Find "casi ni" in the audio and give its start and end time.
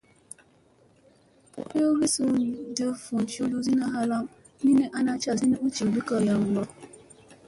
5.21-5.57